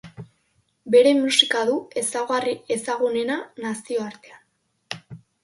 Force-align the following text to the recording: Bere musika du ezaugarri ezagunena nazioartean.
Bere 0.95 1.11
musika 1.17 1.61
du 1.69 1.75
ezaugarri 2.03 2.57
ezagunena 2.77 3.37
nazioartean. 3.67 4.43